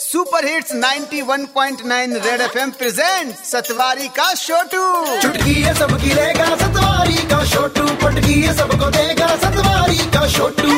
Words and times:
Super 0.00 0.44
hits 0.46 0.72
91.9 0.74 2.26
red 2.26 2.40
FM 2.40 2.70
present 2.70 3.34
Satwari 3.44 4.08
का 4.08 4.34
छोटू 4.34 5.06
चुटकी 5.22 5.54
है 5.54 5.74
सबकी 5.74 6.12
रहेगा 6.14 6.56
सतवारी 6.56 7.14
का 7.14 7.44
छोटू 7.46 7.86
पटकी 8.04 8.40
है 8.42 8.54
सबको 8.56 8.90
देगा 8.90 9.26
सतवारी 9.36 9.98
का 10.14 10.26
छोटू 10.28 10.68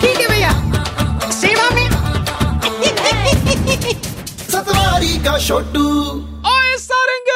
ठीक 0.00 0.20
है 0.20 0.28
भैया। 0.28 0.50
सेवा 1.30 1.70
में। 1.70 1.88
सतवारी 4.54 5.18
का 5.24 5.38
छोटू 5.46 5.86
ओए 6.54 6.76
सारंग 6.86 7.28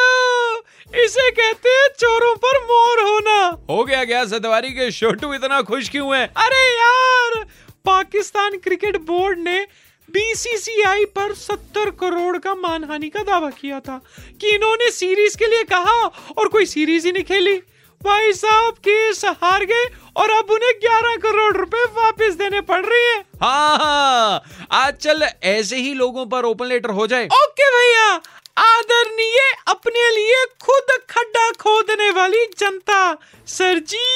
इसे 1.04 1.30
कहते 1.30 1.68
हैं 1.68 1.88
चोरों 1.98 2.34
पर 2.44 2.58
मोर 2.70 3.00
होना। 3.10 3.38
हो 3.70 3.84
गया 3.84 4.04
क्या 4.04 4.24
सतवारी 4.24 4.70
के 4.70 4.90
छोटू 4.90 5.34
इतना 5.34 5.60
खुश 5.62 5.88
क्यों 5.88 6.16
है? 6.16 6.26
अरे 6.36 6.64
यार 6.78 7.44
पाकिस्तान 7.88 8.56
क्रिकेट 8.58 8.96
बोर्ड 9.06 9.38
ने 9.40 9.58
बीसीसीआई 10.08 11.04
पर 11.16 11.34
70 11.36 11.90
करोड़ 12.00 12.38
का 12.38 12.54
मानहानि 12.56 13.08
का 13.08 13.22
दावा 13.22 13.50
किया 13.50 13.80
था 13.80 13.96
कि 14.40 14.54
इन्होंने 14.54 14.90
सीरीज़ 14.90 15.36
के 15.38 15.46
लिए 15.46 15.64
कहा 15.72 15.96
और 16.38 16.48
कोई 16.48 16.66
सीरीज़ 16.66 17.06
ही 17.06 17.12
नहीं 17.12 17.24
खेली। 17.24 17.56
भाई 18.00 18.32
साहब 18.32 18.74
केस 18.78 19.24
हार 19.42 19.64
गए 19.64 19.84
और 20.16 20.30
अब 20.30 20.50
उन्हें 20.50 20.72
11 20.80 21.16
करोड़ 21.22 21.56
रुपए 21.56 21.84
वापस 21.94 22.34
देने 22.34 22.60
पड़ 22.62 22.84
रही 22.86 23.04
है। 23.04 23.18
हाँ 23.42 23.76
हाँ 23.78 24.42
आज 24.72 24.94
चल 24.96 25.26
ऐसे 25.52 25.76
ही 25.76 25.94
लोगों 25.94 26.26
पर 26.26 26.44
ओपन 26.44 26.66
लेटर 26.66 26.90
हो 26.90 27.06
जाए। 27.06 27.26
ओके 27.36 27.70
भैया 27.76 28.08
आदरणीय 28.58 29.40
अपने 29.68 30.10
लिए 30.10 30.44
खुद 30.62 30.96
खड्डा 31.10 31.50
खोदने 31.60 32.10
वाली 32.12 32.44
जनता 32.58 33.02
सर 33.48 33.78
जी 33.88 34.06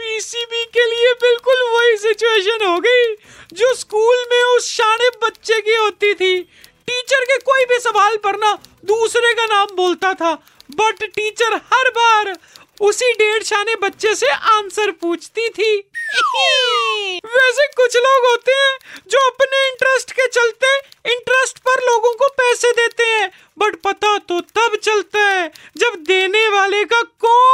पीसीबी 0.00 0.64
के 0.64 0.84
लिए 0.90 1.12
बिल्कुल 1.14 1.62
वही 1.70 1.96
सिचुएशन 1.96 2.64
हो 2.66 2.78
गई 2.80 3.14
जो 3.52 3.74
स्कूल 3.74 4.24
में 4.30 4.42
उस 4.42 4.68
शाणे 4.68 5.08
बच्चे 5.24 5.60
की 5.60 5.74
होती 5.74 6.12
थी। 6.14 6.40
टीचर 6.88 7.24
के 7.24 7.36
कोई 7.38 7.64
भी 7.64 7.78
सवाल 7.78 8.16
पर 8.16 8.36
ना 8.36 8.52
दूसरे 8.84 9.32
का 9.34 9.44
नाम 9.46 9.66
बोलता 9.76 10.14
था 10.14 10.32
बट 10.70 11.04
टीचर 11.04 11.54
हर 11.72 11.90
बार 11.90 12.32
उसी 12.80 13.12
डेढ़ 13.12 13.42
शाने 13.42 13.74
बच्चे 13.74 14.14
से 14.14 14.30
आंसर 14.52 14.90
पूछती 14.90 15.48
थी। 15.48 15.76
वैसे 17.26 17.66
कुछ 17.76 17.96
लोग 17.96 18.26
होते 18.26 18.52
हैं 18.52 18.78
जो 19.08 19.26
अपने 19.28 19.66
इंटरेस्ट 19.68 20.12
के 20.12 20.26
चलते 20.28 20.76
इंटरेस्ट 21.12 21.58
पर 21.58 21.84
लोगों 21.84 22.14
को 22.14 22.28
पैसे 22.38 22.72
देते 22.72 23.04
हैं 23.04 23.30
बट 23.58 23.76
पता 23.76 24.16
तो 24.28 24.40
तब 24.40 24.76
चलता 24.82 25.20
है 25.20 25.50
जब 25.76 26.02
देने 26.08 26.48
वाले 26.48 26.84
का 26.84 27.02
कोई 27.02 27.49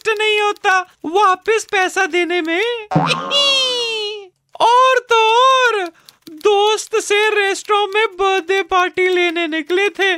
इंटरेस्ट 0.00 0.20
नहीं 0.20 0.40
होता। 0.40 0.78
वापस 1.04 1.66
पैसा 1.72 2.06
देने 2.06 2.40
में। 2.40 2.88
और 4.60 4.98
तो 4.98 5.34
और। 5.36 5.92
दोस्त 6.30 7.00
से 7.00 7.30
रेस्टोरेंट 7.30 7.94
में 7.94 8.06
बर्थडे 8.06 8.62
पार्टी 8.62 9.08
लेने 9.08 9.46
निकले 9.46 9.88
थे। 9.88 10.16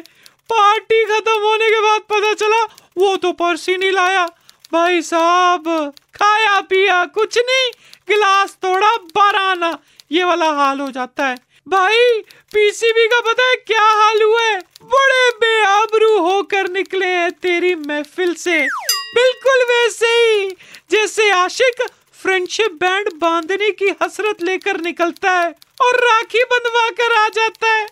पार्टी 0.51 1.05
खत्म 1.05 1.33
होने 1.33 1.69
के 1.69 1.81
बाद 1.81 2.01
पता 2.01 2.35
चला, 2.35 2.65
वो 2.97 3.17
तो 3.17 3.33
पर्स 3.33 3.69
ही 3.69 3.77
नहीं 3.77 3.93
लाया। 3.93 4.27
भाई 4.73 5.03
साहब, 5.03 5.93
खाया 6.15 6.61
पिया 6.61 7.05
कुछ 7.05 7.39
नहीं, 7.39 7.71
गिलास 8.09 8.57
तोड़ा 8.63 8.97
बाराना 8.97 9.79
ये 10.11 10.25
वाला 10.25 10.51
हाल 10.51 10.81
हो 10.81 10.91
जाता 10.91 11.27
है। 11.27 11.37
भाई, 11.69 12.21
पीसीबी 12.55 13.07
का 13.07 13.21
पता 13.21 13.49
है 13.49 13.55
क्या 13.55 13.85
हाल 13.85 14.23
हुआ 14.23 14.43
है? 14.43 14.59
बड़े 14.83 15.31
बेआबरू 15.31 16.19
होकर 16.19 16.71
निकले 16.71 17.07
हैं 17.07 17.31
तेरी 17.31 17.75
महफिल 17.75 18.35
से। 18.35 18.69
बिल्कुल 19.15 19.65
वैसे 19.71 20.07
ही 20.07 20.49
जैसे 20.91 21.31
आशिक 21.31 21.83
फ्रेंडशिप 22.23 22.73
बैंड 22.81 23.09
बांधने 23.21 23.71
की 23.71 23.89
हसरत 24.03 24.43
लेकर 24.43 24.81
निकलता 24.81 25.31
है 25.31 25.49
और 25.81 25.97
राखी 26.05 26.43
बंधवा 26.53 26.89
कर 27.01 27.15
आ 27.17 27.29
जाता 27.29 27.69
है। 27.69 27.87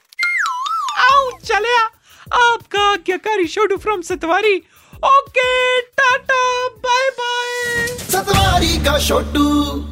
आओ 1.05 1.31
चले 1.39 1.77
आ, 1.77 1.87
आपका 2.33 2.81
आज्ञाकारी 2.91 3.47
शोडू 3.47 3.77
from 3.77 4.03
Satwari. 4.03 4.57
Okay 5.07 5.81
tata 5.81 6.69
bye 6.85 7.09
bye 7.11 7.87
Satwari 7.87 8.77
का 8.85 8.99
छोटू 9.09 9.90